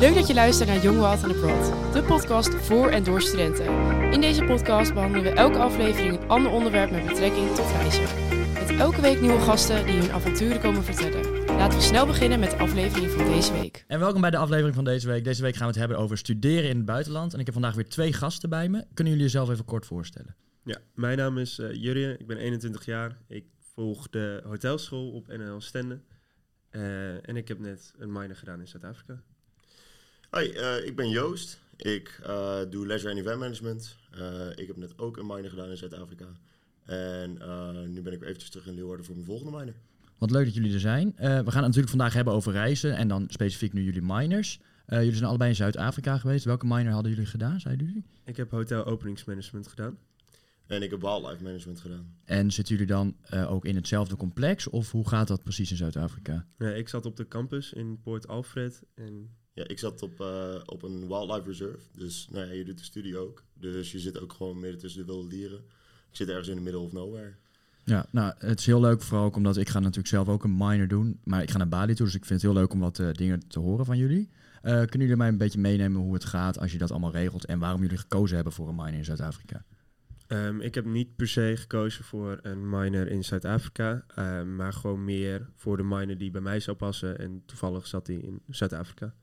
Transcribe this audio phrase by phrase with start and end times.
[0.00, 3.66] Leuk dat je luistert naar Young Wild and Abroad, de podcast voor en door studenten.
[4.12, 8.04] In deze podcast behandelen we elke aflevering een ander onderwerp met betrekking tot reizen.
[8.52, 11.44] Met elke week nieuwe gasten die hun avonturen komen vertellen.
[11.46, 13.84] Laten we snel beginnen met de aflevering van deze week.
[13.86, 15.24] En welkom bij de aflevering van deze week.
[15.24, 17.32] Deze week gaan we het hebben over studeren in het buitenland.
[17.32, 18.84] En ik heb vandaag weer twee gasten bij me.
[18.94, 20.36] Kunnen jullie jezelf even kort voorstellen?
[20.64, 23.18] Ja, mijn naam is uh, Jurjen, ik ben 21 jaar.
[23.28, 23.44] Ik
[23.74, 26.00] volg de hotelschool op NL Stende.
[26.70, 29.22] Uh, en ik heb net een minor gedaan in Zuid-Afrika.
[30.36, 31.60] Hoi, uh, ik ben Joost.
[31.76, 33.96] Ik uh, doe leisure en event management.
[34.54, 36.26] ik heb net ook een minor gedaan in Zuid-Afrika.
[36.84, 37.32] En
[37.92, 39.74] nu ben ik weer eventjes terug in Leeuwarden voor mijn volgende minor.
[40.18, 41.14] Wat leuk dat jullie er zijn.
[41.16, 44.60] we gaan het natuurlijk vandaag hebben over reizen en dan specifiek nu jullie minors.
[44.86, 46.44] jullie zijn allebei in Zuid-Afrika geweest.
[46.44, 48.04] Welke minor hadden jullie gedaan, zeiden jullie?
[48.24, 49.98] Ik heb hotel openingsmanagement gedaan.
[50.66, 52.16] En ik heb wildlife management gedaan.
[52.24, 54.66] En zitten jullie dan uh, ook in hetzelfde complex?
[54.68, 56.46] Of hoe gaat dat precies in Zuid-Afrika?
[56.58, 58.82] Ja, ik zat op de campus in Port Alfred.
[58.94, 59.30] En...
[59.56, 61.78] Ja, ik zat op, uh, op een wildlife reserve.
[61.92, 63.42] Dus nou ja, je doet de studie ook.
[63.54, 65.58] Dus je zit ook gewoon midden tussen de wilde dieren.
[66.10, 67.34] Ik zit ergens in de middle of nowhere.
[67.84, 70.56] Ja, nou, het is heel leuk, vooral ook omdat ik ga natuurlijk zelf ook een
[70.56, 71.20] minor doen.
[71.24, 73.12] Maar ik ga naar Bali toe, dus ik vind het heel leuk om wat uh,
[73.12, 74.30] dingen te horen van jullie.
[74.60, 77.44] kunnen jullie mij een beetje meenemen hoe het gaat als je dat allemaal regelt...
[77.44, 79.64] en waarom jullie gekozen hebben voor een minor in Zuid-Afrika?
[80.28, 85.04] Um, ik heb niet per se gekozen voor een minor in Zuid-Afrika, um, maar gewoon
[85.04, 87.18] meer voor de minor die bij mij zou passen.
[87.18, 89.14] En toevallig zat hij in Zuid-Afrika.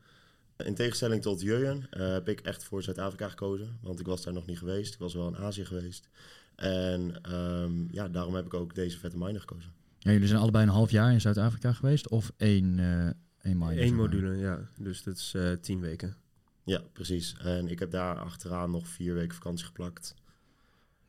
[0.57, 4.33] In tegenstelling tot Jurjen uh, heb ik echt voor Zuid-Afrika gekozen, want ik was daar
[4.33, 4.93] nog niet geweest.
[4.93, 6.09] Ik was wel in Azië geweest.
[6.55, 9.71] En um, ja, daarom heb ik ook deze vette minor gekozen.
[9.99, 13.05] Ja, jullie zijn allebei een half jaar in Zuid-Afrika geweest of één, uh,
[13.41, 13.81] één minor?
[13.81, 14.69] Eén module, ja.
[14.77, 16.15] Dus dat is uh, tien weken.
[16.63, 17.35] Ja, precies.
[17.39, 20.13] En ik heb daar achteraan nog vier weken vakantie geplakt.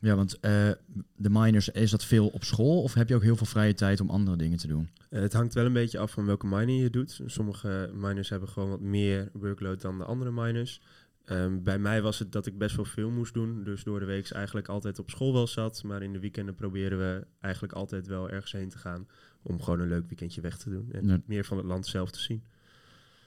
[0.04, 0.70] Ja, want uh,
[1.16, 4.00] de minors, is dat veel op school of heb je ook heel veel vrije tijd
[4.00, 4.88] om andere dingen te doen?
[5.10, 7.20] Uh, het hangt wel een beetje af van welke minor je doet.
[7.26, 10.80] Sommige minors hebben gewoon wat meer workload dan de andere minors.
[11.26, 14.04] Um, bij mij was het dat ik best wel veel moest doen, dus door de
[14.04, 15.82] week eigenlijk altijd op school wel zat.
[15.82, 19.08] Maar in de weekenden proberen we eigenlijk altijd wel ergens heen te gaan
[19.42, 21.20] om gewoon een leuk weekendje weg te doen en ja.
[21.26, 22.42] meer van het land zelf te zien.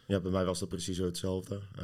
[0.08, 1.60] Ja, bij mij was dat precies zo hetzelfde.
[1.76, 1.84] Uh,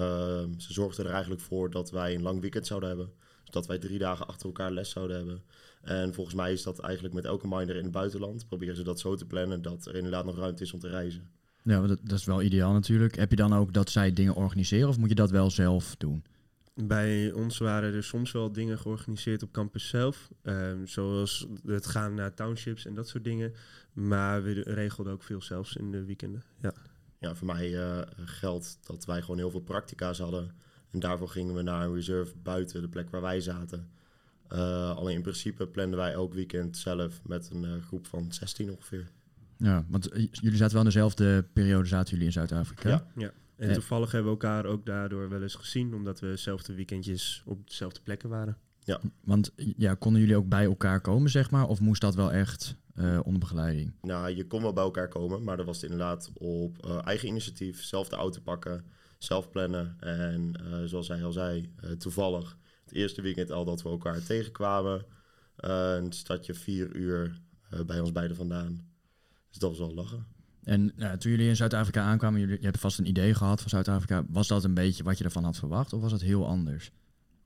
[0.57, 3.09] ze zorgden er eigenlijk voor dat wij een lang weekend zouden hebben
[3.53, 5.43] dat wij drie dagen achter elkaar les zouden hebben.
[5.81, 8.47] En volgens mij is dat eigenlijk met elke minor in het buitenland.
[8.47, 11.29] Proberen ze dat zo te plannen dat er inderdaad nog ruimte is om te reizen.
[11.63, 13.15] Ja, dat, dat is wel ideaal natuurlijk.
[13.15, 16.23] Heb je dan ook dat zij dingen organiseren of moet je dat wel zelf doen?
[16.75, 20.29] Bij ons waren er soms wel dingen georganiseerd op campus zelf.
[20.43, 23.53] Um, zoals het gaan naar townships en dat soort dingen.
[23.93, 26.43] Maar we regelden ook veel zelfs in de weekenden.
[26.61, 26.73] Ja,
[27.19, 30.51] ja voor mij uh, geldt dat wij gewoon heel veel practica's hadden.
[30.93, 33.89] En daarvoor gingen we naar een reserve buiten de plek waar wij zaten.
[34.51, 38.71] Uh, alleen in principe planden wij elk weekend zelf met een uh, groep van 16
[38.71, 39.11] ongeveer.
[39.57, 42.89] Ja, want eh, jullie zaten wel in dezelfde periode, zaten jullie in Zuid-Afrika?
[42.89, 43.31] Ja, ja.
[43.55, 43.73] En ja.
[43.73, 48.01] toevallig hebben we elkaar ook daardoor wel eens gezien, omdat we dezelfde weekendjes op dezelfde
[48.01, 48.57] plekken waren.
[48.83, 48.99] Ja.
[49.23, 52.75] Want ja, konden jullie ook bij elkaar komen, zeg maar, of moest dat wel echt
[52.95, 53.93] uh, onder begeleiding?
[54.01, 57.83] Nou, je kon wel bij elkaar komen, maar dat was inderdaad op uh, eigen initiatief,
[57.83, 58.85] zelf de auto pakken,
[59.23, 59.95] zelf plannen.
[59.99, 64.23] En uh, zoals hij al zei, uh, toevallig het eerste weekend al dat we elkaar
[64.23, 65.05] tegenkwamen.
[65.59, 67.41] Uh, een stadje vier uur
[67.85, 68.87] bij ons beiden vandaan.
[69.49, 70.25] Dus dat was wel lachen.
[70.63, 74.25] En toen jullie in Zuid-Afrika aankwamen, jullie, je hebt vast een idee gehad van Zuid-Afrika.
[74.29, 76.91] Was dat een beetje wat je ervan had verwacht of was het heel anders?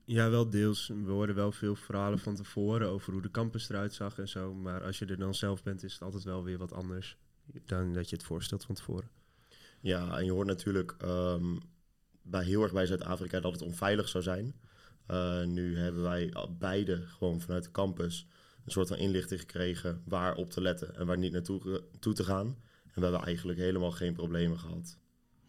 [0.04, 0.92] Ja, wel deels.
[1.04, 4.54] We hoorden wel veel verhalen van tevoren over hoe de campus eruit zag en zo.
[4.54, 7.16] Maar als je er dan zelf bent, is het altijd wel weer wat anders
[7.66, 9.08] dan dat je het voorstelt van tevoren.
[9.80, 11.58] Ja, en je hoort natuurlijk um,
[12.22, 14.54] bij heel erg bij Zuid-Afrika dat het onveilig zou zijn.
[15.10, 18.26] Uh, nu hebben wij beide gewoon vanuit de campus
[18.64, 22.24] een soort van inlichting gekregen waar op te letten en waar niet naartoe toe te
[22.24, 22.46] gaan.
[22.46, 24.98] En we hebben eigenlijk helemaal geen problemen gehad.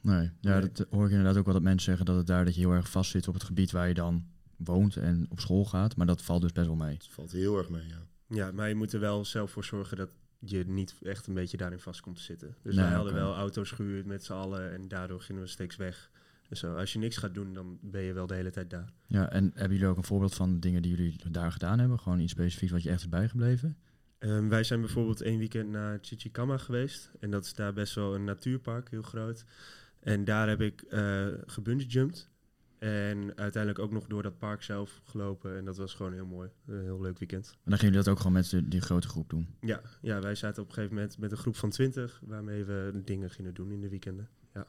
[0.01, 0.71] Nee, ja, nee.
[0.71, 2.71] dat hoor ik inderdaad ook wel dat mensen zeggen dat het daar dat je heel
[2.71, 4.25] erg vast zit op het gebied waar je dan
[4.57, 5.95] woont en op school gaat.
[5.95, 6.93] Maar dat valt dus best wel mee.
[6.93, 8.07] Het valt heel erg mee, ja.
[8.27, 11.57] Ja, maar je moet er wel zelf voor zorgen dat je niet echt een beetje
[11.57, 12.55] daarin vast komt te zitten.
[12.61, 13.25] Dus nee, wij hadden okay.
[13.25, 16.11] wel auto's gehuurd met z'n allen en daardoor gingen we steeds weg.
[16.51, 18.93] Zo, als je niks gaat doen, dan ben je wel de hele tijd daar.
[19.05, 21.99] Ja, en hebben jullie ook een voorbeeld van dingen die jullie daar gedaan hebben?
[21.99, 23.77] Gewoon iets specifieks wat je echt is bijgebleven?
[24.19, 27.11] Um, wij zijn bijvoorbeeld één weekend naar Chichikama geweest.
[27.19, 29.45] En dat is daar best wel een natuurpark, heel groot.
[29.99, 32.28] En daar heb ik uh, gebungeejumpt.
[32.79, 35.57] En uiteindelijk ook nog door dat park zelf gelopen.
[35.57, 36.49] En dat was gewoon heel mooi.
[36.65, 37.47] Een heel leuk weekend.
[37.47, 39.47] En dan gingen jullie dat ook gewoon met die grote groep doen?
[39.61, 42.21] Ja, ja, wij zaten op een gegeven moment met een groep van twintig...
[42.25, 44.29] waarmee we dingen gingen doen in de weekenden.
[44.53, 44.65] Ja,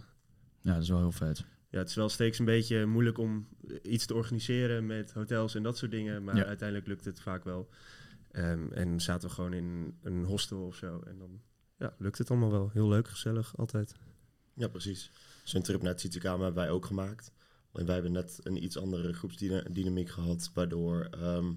[0.61, 1.45] ja dat is wel heel vet.
[1.69, 3.49] Ja, het is wel steeds een beetje moeilijk om
[3.83, 6.25] iets te organiseren met hotels en dat soort dingen.
[6.25, 6.45] Maar ja.
[6.45, 7.69] uiteindelijk lukt het vaak wel.
[8.33, 11.01] Um, en zaten we gewoon in een hostel of zo.
[11.07, 11.41] En dan
[11.77, 12.71] ja, lukt het allemaal wel.
[12.73, 13.95] Heel leuk, gezellig, altijd.
[14.55, 15.11] Ja, precies.
[15.45, 17.33] Zo'n trip naar Tsutikama hebben wij ook gemaakt.
[17.73, 21.53] Wij hebben net een iets andere groepsdynamiek gehad, waardoor ehm,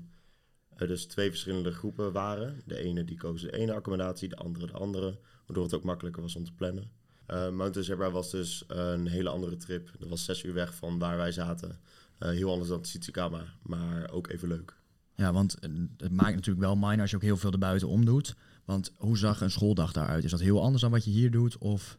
[0.75, 2.61] er dus twee verschillende groepen waren.
[2.65, 6.21] De ene die koos de ene accommodatie, de andere de andere, waardoor het ook makkelijker
[6.21, 6.91] was om te plannen.
[7.27, 9.91] Uh, Mountain Zebra was dus een hele andere trip.
[9.99, 11.79] Dat was zes uur weg van waar wij zaten.
[12.19, 14.75] Uh, heel anders dan Tsutikama, maar ook even leuk.
[15.15, 18.05] Ja, want eh, het maakt natuurlijk wel mine als je ook heel veel erbuiten om
[18.05, 18.35] doet.
[18.65, 20.23] Want hoe zag een schooldag daaruit?
[20.23, 21.57] Is dat heel anders dan wat je hier doet?
[21.57, 21.97] Of...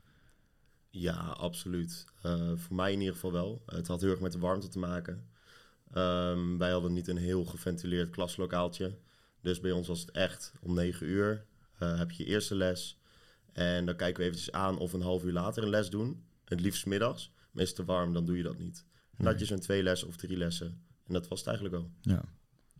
[0.96, 2.04] Ja, absoluut.
[2.26, 3.62] Uh, voor mij in ieder geval wel.
[3.66, 5.28] Het had heel erg met de warmte te maken.
[5.94, 8.98] Um, wij hadden niet een heel geventileerd klaslokaaltje.
[9.40, 11.46] Dus bij ons was het echt om negen uur
[11.82, 12.98] uh, heb je je eerste les.
[13.52, 16.24] En dan kijken we eventjes aan of we een half uur later een les doen.
[16.44, 17.32] Het liefst middags.
[17.50, 18.84] Maar is het te warm, dan doe je dat niet.
[18.88, 20.84] En dan had je zo'n twee lessen of drie lessen.
[21.06, 21.90] En dat was het eigenlijk al.
[22.00, 22.24] Ja.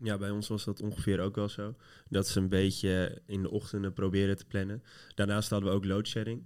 [0.01, 1.75] Ja, bij ons was dat ongeveer ook wel zo.
[2.09, 4.83] Dat ze een beetje in de ochtenden proberen te plannen.
[5.15, 6.43] Daarnaast hadden we ook loadshedding.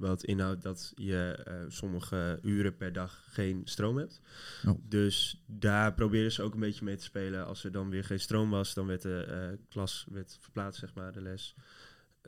[0.00, 4.20] Wat inhoudt dat je uh, sommige uren per dag geen stroom hebt.
[4.66, 4.78] Oh.
[4.88, 7.46] Dus daar probeerden ze ook een beetje mee te spelen.
[7.46, 10.94] Als er dan weer geen stroom was, dan werd de uh, klas werd verplaatst, zeg
[10.94, 11.54] maar, de les.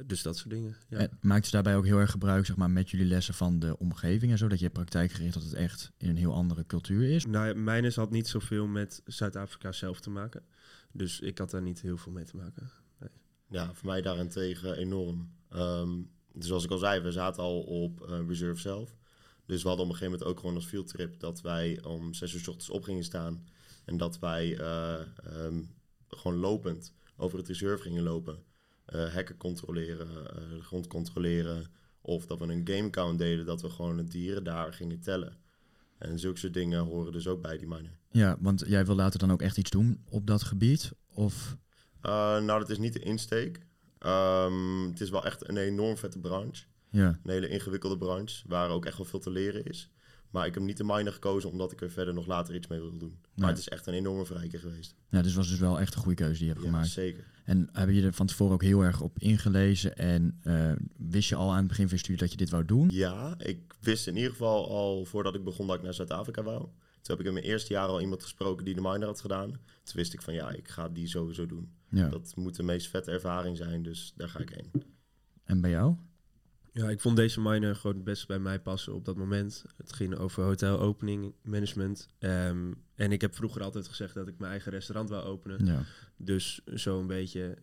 [0.07, 0.77] Dus dat soort dingen.
[0.89, 0.99] Ja.
[0.99, 3.79] En maakt ze daarbij ook heel erg gebruik zeg maar, met jullie lessen van de
[3.79, 4.49] omgeving en zo?
[4.49, 7.27] Dat je praktijkgericht dat het echt in een heel andere cultuur is?
[7.27, 10.43] Nou, mijne had niet zoveel met Zuid-Afrika zelf te maken.
[10.93, 12.71] Dus ik had daar niet heel veel mee te maken.
[13.01, 13.11] Nee.
[13.49, 15.33] Ja, voor mij daarentegen enorm.
[15.55, 18.97] Um, zoals ik al zei, we zaten al op uh, reserve zelf.
[19.47, 22.35] Dus we hadden op een gegeven moment ook gewoon als fieldtrip dat wij om zes
[22.35, 23.47] uur s ochtends op gingen staan.
[23.85, 25.01] En dat wij uh,
[25.45, 25.71] um,
[26.09, 28.39] gewoon lopend over het reserve gingen lopen.
[28.95, 30.09] Uh, hekken controleren,
[30.51, 31.67] de grond controleren.
[32.01, 35.37] Of dat we een game count deden, dat we gewoon de dieren daar gingen tellen.
[35.99, 37.99] En zulke soort dingen horen dus ook bij die miner.
[38.11, 40.93] Ja, want jij wil later dan ook echt iets doen op dat gebied?
[41.13, 41.57] Of?
[42.03, 43.61] nou, dat is niet de insteek.
[44.07, 46.65] Um, het is wel echt een enorm vette branche.
[46.91, 47.07] Ja.
[47.23, 49.91] Een hele ingewikkelde branche, waar ook echt wel veel te leren is.
[50.31, 52.81] Maar ik heb niet de miner gekozen omdat ik er verder nog later iets mee
[52.81, 53.19] wil doen.
[53.21, 53.49] Maar Nee.
[53.49, 54.95] het is echt een enorme verrijking geweest.
[55.09, 56.89] Ja, dus was dus wel echt een goede keuze die je hebt Ja, gemaakt.
[56.89, 57.25] zeker.
[57.45, 59.97] En hebben je er van tevoren ook heel erg op ingelezen?
[59.97, 62.65] En eh, wist je al aan het begin van je studie dat je dit wou
[62.65, 62.89] doen?
[62.93, 66.67] Ja, ik wist in ieder geval al voordat ik begon dat ik naar Zuid-Afrika wou.
[67.03, 69.51] Toen heb ik in mijn eerste jaar al iemand gesproken die de miner had gedaan.
[69.83, 71.73] Toen wist ik van ja, ik ga die sowieso doen.
[71.89, 72.09] Ja.
[72.09, 74.85] Dat moet de meest vette ervaring zijn, dus daar ga ik heen.
[75.45, 75.97] En bij jou?
[76.73, 79.65] Ja, ik vond deze minor gewoon het best bij mij passen op dat moment.
[79.77, 82.09] Het ging over hotel opening management.
[82.19, 85.67] Ehm, en ik heb vroeger altijd gezegd dat ik mijn eigen restaurant wou openen.
[85.67, 85.83] Ja.
[86.17, 87.59] Dus zo'n beetje,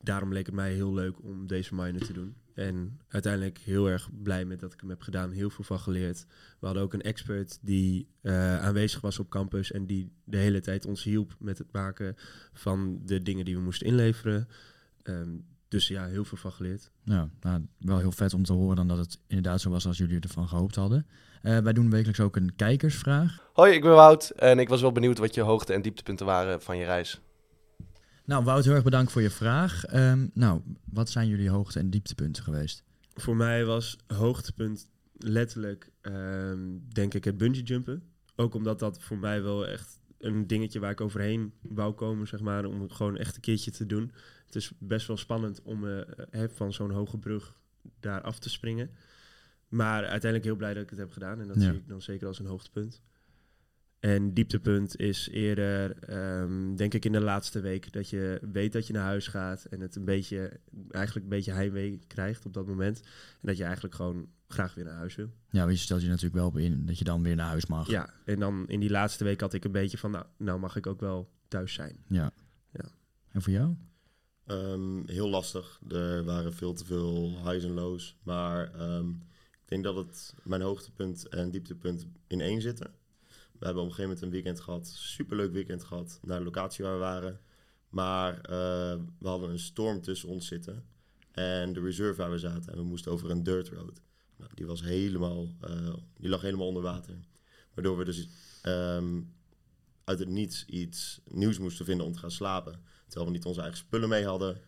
[0.00, 2.36] daarom leek het mij heel leuk om deze minor te doen.
[2.54, 5.30] En uiteindelijk heel erg blij met dat ik hem heb gedaan.
[5.30, 6.26] Heel veel van geleerd.
[6.60, 10.60] We hadden ook een expert die eh, aanwezig was op campus en die de hele
[10.60, 12.16] tijd ons hielp met het maken
[12.52, 14.48] van de dingen die we moesten inleveren.
[15.02, 15.36] Ehm,
[15.68, 16.90] dus ja, heel veel van geleerd.
[17.02, 19.98] Ja, nou, wel heel vet om te horen dan dat het inderdaad zo was als
[19.98, 21.06] jullie ervan gehoopt hadden.
[21.42, 23.50] Eh, wij doen wekelijks ook een kijkersvraag.
[23.52, 26.62] Hoi, ik ben Wout en ik was wel benieuwd wat je hoogte- en dieptepunten waren
[26.62, 27.20] van je reis.
[28.24, 29.84] Nou, Wout, heel erg bedankt voor je vraag.
[29.84, 32.82] Ehm, nou, wat zijn jullie hoogte- en dieptepunten geweest?
[33.14, 34.88] Voor mij was hoogtepunt
[35.18, 38.02] letterlijk, ehm, denk ik, het bungee jumpen.
[38.36, 42.40] Ook omdat dat voor mij wel echt een dingetje waar ik overheen wou komen, zeg
[42.40, 44.12] maar, om het gewoon echt een keertje te doen.
[44.46, 47.56] Het is best wel spannend om eh, van zo'n hoge brug
[48.00, 48.90] daar af te springen.
[49.68, 51.62] Maar uiteindelijk heel blij dat ik het heb gedaan en dat Ja.
[51.62, 53.00] zie ik dan zeker als een hoogtepunt.
[54.04, 58.86] En dieptepunt is eerder, ehm, denk ik, in de laatste week dat je weet dat
[58.86, 62.66] je naar huis gaat en het een beetje, eigenlijk een beetje heimwee krijgt op dat
[62.66, 63.00] moment.
[63.00, 65.30] En dat je eigenlijk gewoon graag weer naar huis wil.
[65.50, 67.66] Ja, want je stelt je natuurlijk wel op in dat je dan weer naar huis
[67.66, 67.88] mag.
[67.88, 70.76] Ja, en dan in die laatste week had ik een beetje van, nou, nou mag
[70.76, 72.04] ik ook wel thuis zijn.
[72.08, 72.32] Ja.
[72.72, 72.84] Ja.
[73.30, 73.74] En voor jou?
[74.46, 75.80] Ehm, heel lastig.
[75.88, 78.16] Er waren veel te veel highs en lows.
[78.22, 79.08] Maar ehm,
[79.50, 83.02] ik denk dat het mijn hoogtepunt en dieptepunt in één zitten.
[83.58, 86.84] We hebben op een gegeven moment een weekend gehad, superleuk weekend gehad, naar de locatie
[86.84, 87.40] waar we waren.
[87.88, 90.84] Maar eh, we hadden een storm tussen ons zitten
[91.30, 92.72] en de reserve waar we zaten.
[92.72, 94.00] En we moesten over een dirt road.
[94.36, 97.14] Nou, die, was helemaal, eh, die lag helemaal onder water.
[97.74, 98.28] Waardoor we dus
[98.62, 99.20] ehm,
[100.04, 102.80] uit het niets iets nieuws moesten vinden om te gaan slapen.
[103.06, 104.60] Terwijl we niet onze eigen spullen mee hadden.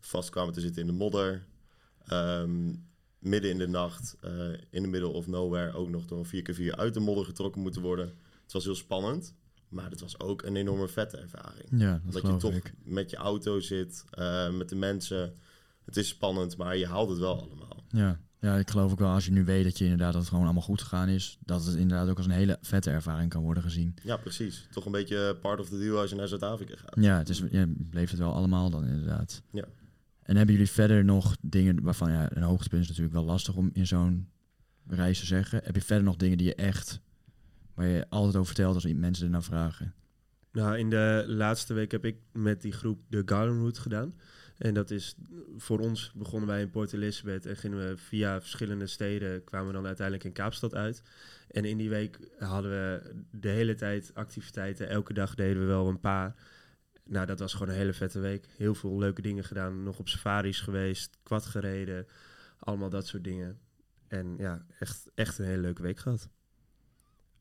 [0.00, 1.46] Vast kwamen te zitten in de modder.
[2.06, 2.74] Ehm,
[3.18, 6.76] midden in de nacht, eh, in the middle of nowhere, ook nog door een 4x4
[6.76, 8.18] uit de modder getrokken moeten worden.
[8.54, 9.34] Was heel spannend,
[9.68, 11.68] maar het was ook een enorme vette ervaring.
[11.70, 12.74] Ja, dat Dat je toch ik.
[12.84, 15.34] met je auto zit, eh, met de mensen.
[15.84, 17.84] Het is spannend, maar je haalt het wel allemaal.
[17.88, 18.20] Ja.
[18.40, 20.44] ja, ik geloof ook wel als je nu weet dat je inderdaad dat het gewoon
[20.44, 23.62] allemaal goed gegaan is, dat het inderdaad ook als een hele vette ervaring kan worden
[23.62, 23.94] gezien.
[24.02, 24.66] Ja, precies.
[24.70, 26.94] Toch een beetje part of the deal als je naar Zuid-Afrika gaat.
[27.00, 29.42] Ja, het is, ja, bleef het wel allemaal dan inderdaad.
[29.52, 29.64] Ja.
[30.22, 33.70] En hebben jullie verder nog dingen waarvan, ja, een hoogtepunt is natuurlijk wel lastig om
[33.72, 34.28] in zo'n
[34.86, 35.60] reizen zeggen?
[35.64, 37.00] Heb je verder nog dingen die je echt,
[37.74, 39.94] waar je altijd over vertelt als mensen ernaar vragen?
[40.52, 44.14] Nou, in de laatste week heb ik met die groep de Garden Route gedaan.
[44.58, 45.16] En dat is
[45.56, 49.72] voor ons begonnen wij in Port Elizabeth en gingen we via verschillende steden kwamen we
[49.72, 51.02] dan uiteindelijk in Kaapstad uit.
[51.48, 54.88] En in die week hadden we de hele tijd activiteiten.
[54.88, 56.34] Elke dag deden we wel een paar.
[57.04, 58.46] Nou, dat was gewoon een hele vette week.
[58.56, 59.82] Heel veel leuke dingen gedaan.
[59.82, 62.06] Nog op safaris geweest, quad gereden.
[62.58, 63.58] Allemaal dat soort dingen.
[64.08, 66.28] En ja, echt, echt een hele leuke week gehad.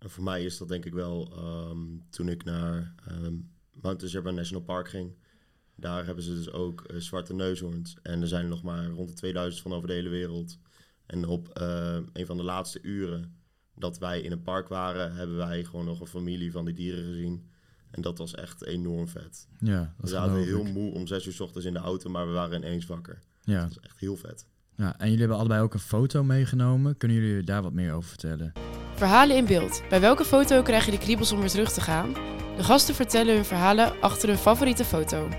[0.04, 1.80] En voor mij is dat denk ik wel ehm,
[2.10, 3.36] toen ik naar ehm
[3.82, 5.12] Mount Zebra National Park ging.
[5.76, 7.98] Daar hebben ze dus ook eh, zwarte neushoorns.
[8.02, 10.58] En er zijn er nog maar rond de 2000 van over de hele wereld.
[11.06, 13.36] En op eh, een van de laatste uren
[13.76, 17.04] dat wij in een park waren, hebben wij gewoon nog een familie van die dieren
[17.04, 17.50] gezien.
[17.92, 19.48] En dat was echt enorm vet.
[19.60, 22.34] Ja, We zaten heel moe om zes uur 's ochtends in de auto, maar we
[22.34, 23.20] waren ineens wakker.
[23.42, 23.62] Ja.
[23.62, 24.48] Dat is echt heel vet.
[24.76, 26.98] ja, en jullie hebben allebei ook een foto meegenomen.
[26.98, 28.52] Kunnen jullie daar wat meer over vertellen?
[29.04, 29.84] Verhalen in beeld.
[29.90, 32.14] Bij welke foto krijg je de kriebels om weer terug te gaan?
[32.56, 35.30] De gasten vertellen hun verhalen achter hun favoriete foto.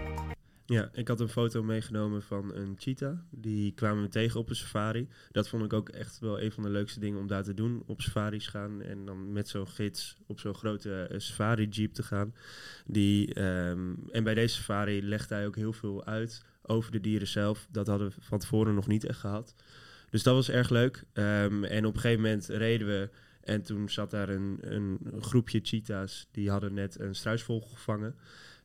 [0.66, 3.18] Ja, ik had een foto meegenomen van een cheetah.
[3.30, 5.08] Die kwamen we tegen op een safari.
[5.30, 7.82] Dat vond ik ook echt wel een van de leukste dingen om daar te doen.
[7.86, 12.02] Op safaris gaan en dan met zo'n gids op zo'n grote eh, safari jeep te
[12.02, 12.34] gaan.
[12.86, 17.28] Die, ehm, en bij deze safari legde hij ook heel veel uit over de dieren
[17.28, 17.66] zelf.
[17.70, 19.54] Dat hadden we van tevoren nog niet echt gehad.
[20.10, 21.04] Dus dat was erg leuk.
[21.12, 23.10] Ehm, en op een gegeven moment reden we
[23.44, 26.28] en toen zat daar een, een groepje cheetahs.
[26.30, 28.14] Die hadden net een struisvogel gevangen.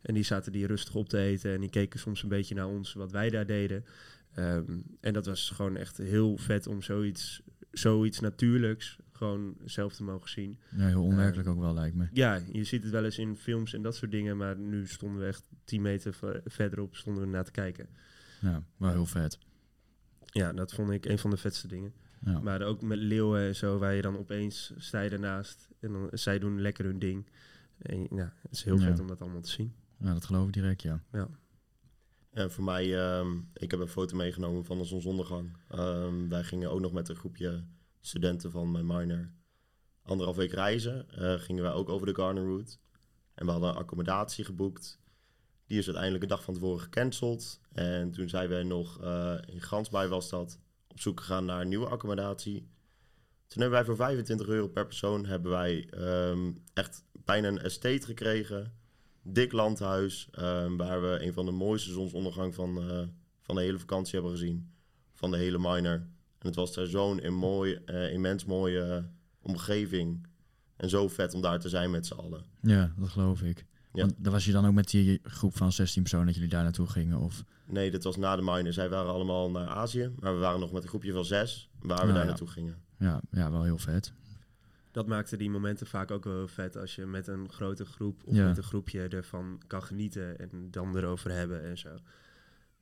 [0.02, 1.54] En die zaten die rustig op te eten.
[1.54, 3.86] En die keken soms een beetje naar ons, wat wij daar deden.
[4.34, 10.04] Ehm, en dat was gewoon echt heel vet om zoiets, zoiets natuurlijks gewoon zelf te
[10.04, 10.60] mogen zien.
[10.78, 12.08] Ja, heel onwerkelijk ook wel, lijkt me.
[12.12, 14.38] Ja, je ziet het wel eens in films en dat soort dingen.
[14.38, 17.90] Maar nu stonden we echt 10 meter ver- verderop stonden we naar te kijken.
[18.42, 19.38] Ja, wel heel vet.
[20.26, 21.94] Ja, dat vond ik een van de vetste dingen.
[22.26, 22.40] Ja.
[22.40, 25.70] Maar ook met leeuwen en zo, waar je dan opeens sta je ernaast.
[25.80, 27.26] En dan, zij doen lekker hun ding.
[27.78, 28.82] En ja, het is heel Ja.
[28.86, 29.74] vet om dat allemaal te zien.
[30.00, 31.02] ja, dat geloof ik direct, ja.
[32.30, 35.58] En voor mij, ehm, ik heb een foto meegenomen van de zonsondergang.
[35.70, 37.64] Ehm, wij gingen ook nog met een groepje
[38.00, 39.30] studenten van mijn minor
[40.02, 41.10] anderhalf week reizen.
[41.10, 42.78] Eh, gingen wij ook over de Garden Route.
[43.34, 45.00] En we hadden een accommodatie geboekt.
[45.68, 47.60] Die is uiteindelijk een dag van tevoren gecanceld.
[47.72, 50.60] En toen zijn wij nog eh, in Gansbaai was dat,
[51.00, 52.68] op zoek gegaan naar nieuwe accommodatie.
[53.48, 58.06] Toen hebben wij voor 25 euro per persoon hebben wij ehm, echt bijna een estate
[58.06, 58.74] gekregen
[59.22, 63.08] dik landhuis, ehm, waar we een van de mooiste zonsondergang van, eh,
[63.42, 64.72] van de hele vakantie hebben gezien.
[65.14, 66.08] Van de hele minor.
[66.38, 69.04] En het was daar zo'n mooi, eh, immens mooie eh,
[69.42, 70.28] omgeving.
[70.76, 72.46] En zo vet om daar te zijn met z'n allen.
[72.62, 73.66] Ja, dat geloof ik.
[73.94, 74.02] Ja.
[74.02, 76.64] Want dan was je dan ook met die groep van 16 personen dat jullie daar
[76.64, 77.20] naartoe gingen?
[77.20, 77.44] Of...
[77.66, 78.74] Nee, dit was na de minor.
[78.74, 80.12] Zij waren allemaal naar Azië.
[80.20, 82.24] Maar we waren nog met een groepje van zes waar we Ah, daar ja.
[82.30, 82.78] naartoe gingen.
[82.98, 84.14] Ja, ja, wel heel vet.
[84.92, 88.22] Dat maakte die momenten vaak ook wel heel vet als je met een grote groep
[88.26, 88.46] of Ja.
[88.48, 91.90] met een groepje ervan kan genieten en dan erover hebben en zo.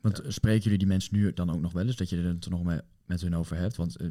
[0.02, 0.32] Want Ja.
[0.32, 2.64] spreken jullie die mensen nu dan ook nog wel eens, dat je er toch nog
[2.64, 3.76] mee, met hun over hebt?
[3.76, 4.08] Want eh,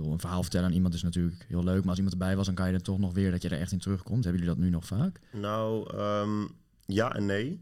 [0.00, 2.46] bedoel, een verhaal vertellen aan iemand is natuurlijk heel leuk, maar als iemand erbij was,
[2.46, 4.24] dan kan je er toch nog weer dat je er echt in terugkomt.
[4.24, 5.20] Hebben jullie dat nu nog vaak?
[5.32, 6.46] Nou, ehm,
[6.86, 7.60] ja en nee.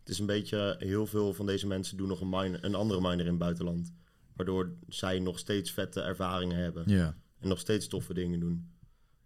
[0.00, 3.00] Het is een beetje, heel veel van deze mensen doen nog een, minor, een andere
[3.00, 3.92] minor in het buitenland.
[4.36, 6.84] Waardoor zij nog steeds vette ervaringen hebben.
[6.86, 8.70] Ja, En nog steeds toffe dingen doen.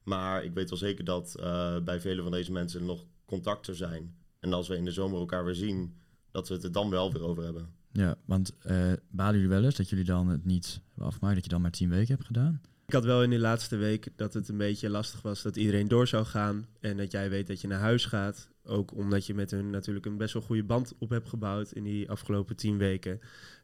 [0.02, 4.16] Maar ik weet wel zeker dat eh, bij vele van deze mensen nog contacten zijn.
[4.40, 5.96] En als we in de zomer elkaar weer zien,
[6.30, 7.74] dat we het er dan wel weer over hebben.
[7.94, 11.44] Ja want eh balen jullie wel eens dat jullie dan het niet hebben afgemaakt, dat
[11.44, 12.60] je dan maar 10 weken hebt gedaan?
[12.86, 15.88] Ik had wel in die laatste week dat het een beetje lastig was dat iedereen
[15.88, 18.48] door zou gaan en dat jij weet dat je naar huis gaat.
[18.64, 21.82] Ook omdat je met hun natuurlijk een best wel goede band op hebt gebouwd in
[21.82, 23.20] die afgelopen tien weken.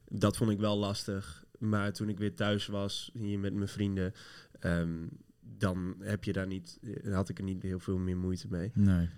[0.08, 1.44] Dat vond ik wel lastig.
[1.58, 4.12] Maar toen ik weer thuis was, hier met mijn vrienden,
[4.60, 5.06] ehm,
[5.40, 8.70] dan heb je daar niet, eh, had ik er niet heel veel meer moeite mee.
[8.75, 9.08] Nee.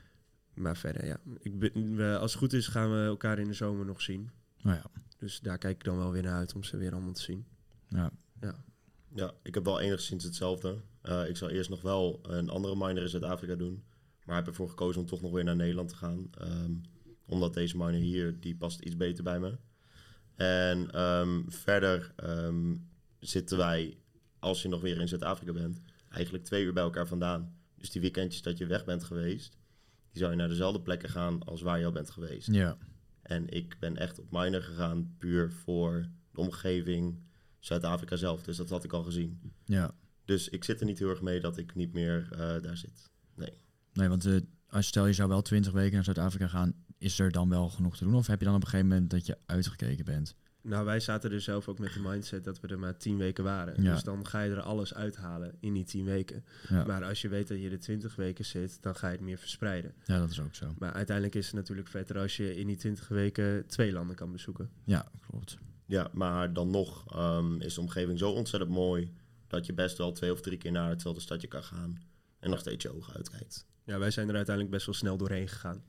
[0.55, 1.17] Maar verder, ja.
[1.39, 4.31] Ik ben, als het goed is, gaan we elkaar in de zomer nog zien.
[4.63, 4.85] Nou ja,
[5.19, 7.47] Dus daar kijk ik dan wel weer naar uit om ze weer allemaal te zien.
[8.41, 8.65] ja.
[9.15, 10.81] Ja, ik heb wel enigszins hetzelfde.
[11.03, 13.85] Eh, ik zal eerst nog wel een andere minor in Zuid-Afrika doen.
[14.25, 16.31] Maar heb ervoor gekozen om toch nog weer naar Nederland te gaan.
[16.39, 16.73] Ehm,
[17.27, 19.59] omdat deze minor hier, die past iets beter bij me.
[20.35, 22.77] En ehm, verder ehm,
[23.19, 23.99] zitten wij,
[24.39, 27.57] als je nog weer in Zuid-Afrika bent, eigenlijk twee uur bij elkaar vandaan.
[27.77, 29.57] Dus die weekendjes dat je weg bent geweest,
[30.11, 32.53] die zou je naar dezelfde plekken gaan als waar je al bent geweest.
[32.53, 32.77] ja.
[33.33, 37.19] En ik ben echt op minor gegaan puur voor de omgeving
[37.59, 38.43] Zuid-Afrika zelf.
[38.43, 39.53] Dus dat had ik al gezien.
[39.65, 39.95] ja.
[40.25, 43.11] Dus ik zit er niet heel erg mee dat ik niet meer eh, daar zit.
[43.93, 44.37] Nee, want eh,
[44.67, 47.97] als stel je zou wel 20 weken naar Zuid-Afrika gaan, is er dan wel genoeg
[47.97, 48.15] te doen?
[48.15, 50.35] Of heb je dan op een gegeven moment dat je uitgekeken bent?
[50.63, 53.45] Nou, wij zaten er zelf ook met de mindset dat we er maar tien weken
[53.45, 53.83] waren.
[53.83, 53.93] Ja.
[53.93, 56.45] Dus dan ga je er alles uithalen in die tien weken.
[56.69, 56.85] Ja.
[56.85, 59.39] Maar als je weet dat je er twintig weken zit, dan ga je het meer
[59.39, 59.95] verspreiden.
[60.05, 60.75] ja, dat is ook zo.
[60.79, 64.33] Maar uiteindelijk is het natuurlijk vetter als je in die twintig weken twee landen kan
[64.33, 64.71] bezoeken.
[64.85, 65.59] Ja, klopt.
[65.87, 69.13] Ja, maar dan nog ehm, is de omgeving zo ontzettend mooi
[69.47, 72.03] dat je best wel twee of drie keer naar hetzelfde stadje kan gaan
[72.39, 73.67] en nog steeds je ogen uitkijkt.
[73.85, 75.83] Ja, wij zijn er uiteindelijk best wel snel doorheen gegaan.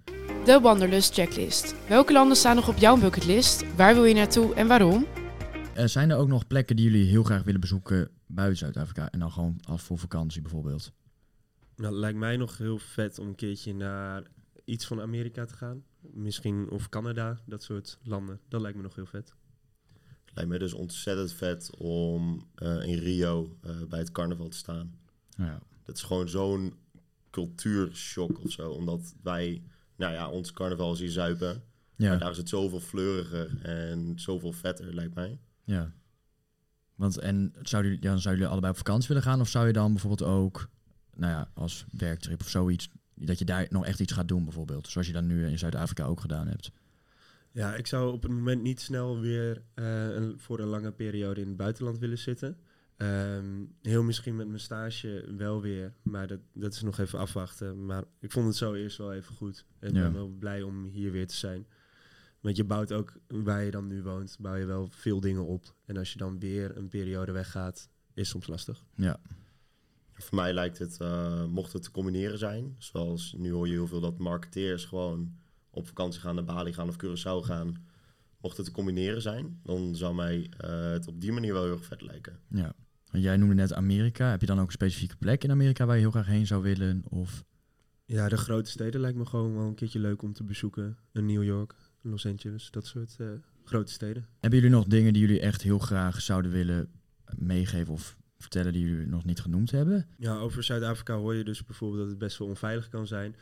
[0.46, 1.88] De Wanderlust checklist.
[1.88, 3.76] Welke landen staan nog op jouw bucketlist?
[3.76, 5.06] Waar wil je naartoe en waarom?
[5.76, 9.20] Eh, zijn er ook nog plekken die jullie heel graag willen bezoeken buiten Zuid-Afrika en
[9.20, 10.92] dan gewoon als voor vakantie bijvoorbeeld?
[11.76, 14.24] Nou, lijkt mij nog heel vet om een keertje naar
[14.66, 15.84] iets van Amerika te gaan.
[16.00, 18.40] Misschien of Canada, dat soort landen.
[18.50, 19.34] Dat lijkt me nog heel vet.
[20.34, 24.96] Lijkt me dus ontzettend vet om eh, in Rio eh, bij het carnaval te staan.
[25.30, 26.74] Ja, Dat is gewoon zo'n
[27.34, 29.64] cultuurshock of zo, omdat wij,
[29.96, 31.64] nou ja, ons carnaval is hier zuipen.
[31.96, 35.40] ja, Maar daar is het zoveel fleuriger en zoveel vetter, lijkt mij.
[35.64, 35.94] ja.
[36.96, 39.74] Want en zouden jullie, dan zouden jullie allebei op vakantie willen gaan of zou je
[39.74, 40.70] dan bijvoorbeeld ook,
[41.14, 44.88] nou ja, als werktrip of zoiets, dat je daar nog echt iets gaat doen bijvoorbeeld,
[44.88, 46.72] zoals je dan nu in Zuid-Afrika ook gedaan hebt?
[47.52, 51.42] Ja, ik zou op het moment niet snel weer eh, een, voor een lange periode
[51.42, 52.58] in het buitenland willen zitten.
[52.98, 57.86] Ehm, heel misschien met mijn stage wel weer, maar dat, dat is nog even afwachten.
[57.86, 59.66] Maar ik vond het zo eerst wel even goed.
[59.80, 60.02] En Ja.
[60.02, 61.68] ben wel blij om hier weer te zijn.
[62.40, 65.76] Want je bouwt ook, waar je dan nu woont, bouw je wel veel dingen op.
[65.86, 68.84] En als je dan weer een periode weggaat, is soms lastig.
[68.96, 69.20] Ja,
[70.14, 73.88] Voor mij lijkt het, eh, mocht het te combineren zijn, zoals nu hoor je heel
[73.88, 75.36] veel dat marketeers gewoon
[75.70, 77.86] op vakantie gaan naar Bali gaan of Curaçao gaan.
[78.42, 81.72] Mocht het te combineren zijn, dan zou mij eh, het op die manier wel heel
[81.72, 82.40] erg vet lijken.
[82.48, 82.76] ja.
[83.14, 84.30] Want jij noemde net Amerika.
[84.30, 86.62] Heb je dan ook een specifieke plek in Amerika waar je heel graag heen zou
[86.64, 87.04] willen?
[87.10, 87.44] Of
[88.06, 90.98] Ja, de grote steden lijkt me gewoon wel een keertje leuk om te bezoeken.
[91.12, 93.28] Een New York, Los Angeles, dat soort eh,
[93.64, 94.28] grote steden.
[94.40, 96.90] hebben jullie nog dingen die jullie echt heel graag zouden willen
[97.38, 100.08] meegeven of vertellen die jullie nog niet genoemd hebben?
[100.18, 103.36] Ja, over Zuid-Afrika hoor je dus bijvoorbeeld dat het best wel onveilig kan zijn.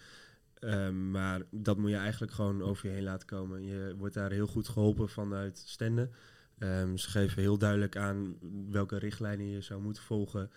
[0.53, 3.63] Ehm, maar dat moet je eigenlijk gewoon over je heen laten komen.
[3.63, 6.11] Je wordt daar heel goed geholpen vanuit stenden.
[6.61, 8.37] Ehm, ze geven heel duidelijk aan
[8.69, 10.51] welke richtlijnen je zou moeten volgen.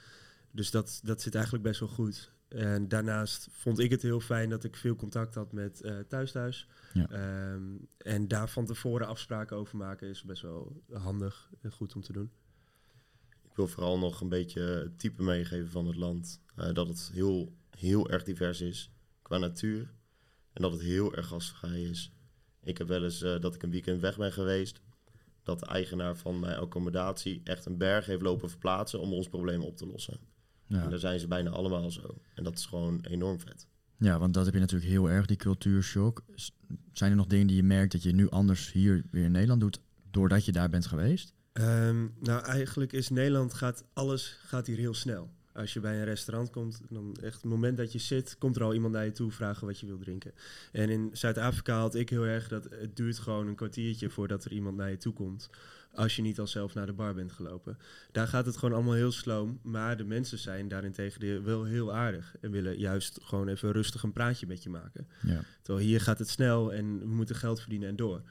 [0.50, 2.32] Dus dat, dat zit eigenlijk best wel goed.
[2.48, 6.32] En daarnaast vond ik het heel fijn dat ik veel contact had met eh Thuis
[6.32, 6.68] Thuis.
[6.92, 7.08] Ja.
[7.08, 7.62] Ehm,
[7.98, 12.12] en daar van tevoren afspraken over maken is best wel handig en goed om te
[12.12, 12.30] doen.
[13.42, 16.40] Ik wil vooral nog een beetje het type meegeven van het land.
[16.56, 18.90] Eh, dat het heel, heel erg divers is
[19.22, 19.92] qua natuur.
[20.52, 22.12] En dat het heel erg gastvrij is.
[22.62, 24.82] Ik heb wel eens eh, dat ik een weekend weg ben geweest.
[25.44, 29.62] Dat de eigenaar van mijn accommodatie echt een berg heeft lopen verplaatsen om ons probleem
[29.62, 30.18] op te lossen.
[30.68, 30.86] En Ja.
[30.88, 32.14] daar zijn ze bijna allemaal zo.
[32.34, 33.66] En dat is gewoon enorm vet.
[33.98, 36.22] ja, want dat heb je natuurlijk heel erg, die cultuurshock.
[36.92, 39.60] Zijn er nog dingen die je merkt dat je nu anders hier weer in Nederland
[39.60, 39.80] doet,
[40.10, 41.32] doordat je daar bent geweest?
[41.52, 45.30] Ehm, nou, eigenlijk is Nederland gaat alles gaat hier heel snel.
[45.54, 48.62] Als je bij een restaurant komt, dan echt het moment dat je zit, komt er
[48.62, 50.32] al iemand naar je toe vragen wat je wil drinken.
[50.72, 54.52] En in Zuid-Afrika had ik heel erg dat het duurt gewoon een kwartiertje voordat er
[54.52, 55.50] iemand naar je toe komt.
[55.92, 57.78] Als je niet al zelf naar de bar bent gelopen.
[58.12, 59.58] Daar gaat het gewoon allemaal heel sloom.
[59.62, 62.36] Maar de mensen zijn daarentegen wel heel aardig.
[62.40, 65.08] En willen juist gewoon even rustig een praatje met je maken.
[65.22, 65.44] Ja.
[65.62, 68.22] Terwijl hier gaat het snel en we moeten geld verdienen en door.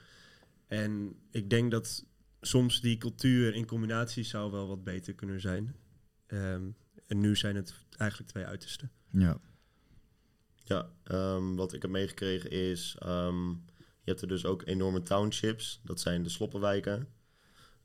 [0.68, 2.06] En ik denk dat
[2.42, 5.76] soms die cultuur in combinatie zou wel wat beter kunnen zijn.
[6.28, 6.64] Ehm,
[7.14, 8.92] en nu zijn het eigenlijk twee uitersten.
[9.10, 9.38] Ja.
[10.64, 12.96] Ja, ehm, wat ik heb meegekregen is...
[13.00, 13.50] ehm,
[14.04, 15.80] je hebt er dus ook enorme townships.
[15.84, 17.08] Dat zijn de sloppenwijken.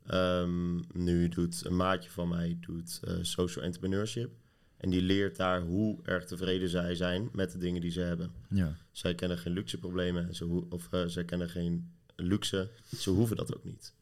[0.05, 4.31] Ehm, nu doet een maatje van mij doet, eh, social entrepreneurship.
[4.77, 8.31] En die leert daar hoe erg tevreden zij zijn met de dingen die ze hebben.
[8.49, 8.75] Ja.
[8.91, 10.35] Zij kennen geen luxe problemen.
[10.35, 12.69] Ze of eh, zij kennen geen luxe.
[12.97, 13.93] Ze hoeven dat ook niet.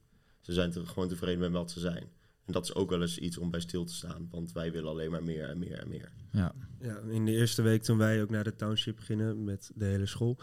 [0.42, 2.08] Ze zijn te- gewoon tevreden met wat ze zijn.
[2.48, 4.28] En dat is ook wel eens iets om bij stil te staan.
[4.32, 6.12] Want wij willen alleen maar meer en meer en meer.
[6.32, 6.54] Ja.
[6.80, 10.06] Ja, in de eerste week toen wij ook naar de township gingen met de hele
[10.06, 10.38] school.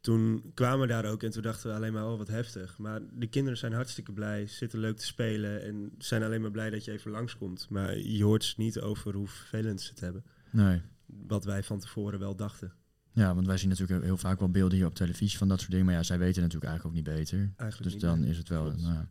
[0.00, 2.78] Toen kwamen we daar ook en toen dachten we alleen maar, oh wat heftig.
[2.78, 6.70] Maar de kinderen zijn hartstikke blij, zitten leuk te spelen en zijn alleen maar blij
[6.70, 7.66] dat je even langskomt.
[7.70, 10.24] Maar je hoort ze niet over hoe vervelend ze het hebben.
[10.50, 10.82] Nee.
[11.06, 12.72] Wat wij van tevoren wel dachten.
[13.12, 15.70] Ja, want wij zien natuurlijk heel vaak wel beelden hier op televisie van dat soort
[15.70, 15.86] dingen.
[15.86, 17.38] Maar ja, zij weten natuurlijk eigenlijk ook niet beter.
[17.38, 18.30] Eigenlijk Dus niet, dan nee.
[18.30, 18.72] is het wel...
[18.72, 19.04] Nou.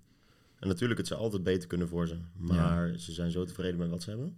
[0.59, 2.17] En natuurlijk, het zou altijd beter kunnen voor ze.
[2.35, 4.37] Maar ze zijn zo tevreden met wat ze hebben.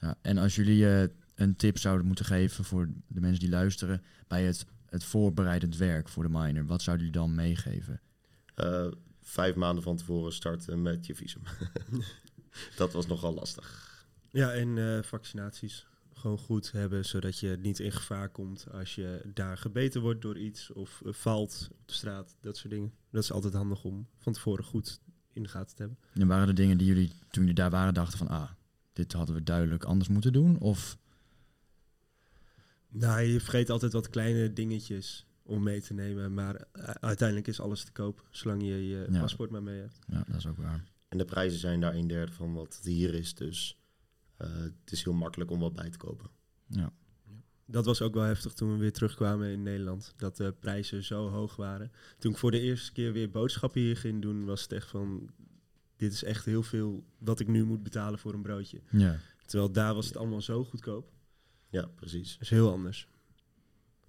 [0.00, 4.02] Ja, en als jullie eh, een tip zouden moeten geven voor de mensen die luisteren
[4.26, 8.00] bij het, het voorbereidend werk voor de minor, wat zouden jullie dan meegeven?
[8.54, 8.86] Eh,
[9.22, 11.42] vijf maanden van tevoren starten met je visum.
[12.76, 13.86] dat was nogal lastig.
[14.30, 19.30] Ja, en eh, vaccinaties gewoon goed hebben, zodat je niet in gevaar komt als je
[19.34, 22.92] daar gebeten wordt door iets of valt op de straat, dat soort dingen.
[23.10, 25.00] Dat is altijd handig om van tevoren goed
[25.38, 25.98] in de gaten te hebben.
[26.12, 28.28] En waren er dingen die jullie, toen jullie daar waren, dachten van...
[28.28, 28.50] Ah,
[28.92, 30.58] dit hadden we duidelijk anders moeten doen?
[30.58, 30.98] Of...
[32.88, 36.34] Nou, je vergeet altijd wat kleine dingetjes om mee te nemen.
[36.34, 39.20] Maar eh, uiteindelijk is alles te koop, zolang je je Ja.
[39.20, 39.98] paspoort maar mee hebt.
[40.06, 40.84] Ja, dat is ook waar.
[41.08, 43.34] En de prijzen zijn daar een derde van wat het hier is.
[43.34, 43.78] Dus
[44.36, 46.30] eh, het is heel makkelijk om wat bij te kopen.
[46.66, 46.92] Ja.
[47.70, 50.14] Dat was ook wel heftig toen we weer terugkwamen in Nederland.
[50.16, 51.92] Dat de prijzen zo hoog waren.
[52.18, 55.30] Toen ik voor de eerste keer weer boodschappen hier ging doen, was het echt van...
[55.96, 58.80] Dit is echt heel veel wat ik nu moet betalen voor een broodje.
[58.90, 59.18] ja.
[59.46, 61.10] Terwijl daar was het allemaal zo goedkoop.
[61.68, 62.32] Ja, precies.
[62.32, 63.08] Dat is heel anders.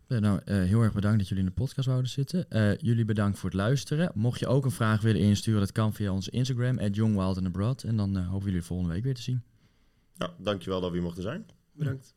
[0.08, 2.50] Ja, nou, eh, heel erg bedankt dat jullie in de podcast wouden zitten.
[2.50, 4.12] Eh, jullie bedankt voor het luisteren.
[4.14, 7.38] Mocht je ook een vraag willen insturen, dat kan via onze Instagram, at Young Wild
[7.38, 7.84] and Abroad.
[7.84, 9.44] En dan eh, hopen we jullie volgende week weer te zien.
[10.14, 11.46] Ja, dankjewel dat we hier mochten zijn.
[11.72, 12.16] Bedankt.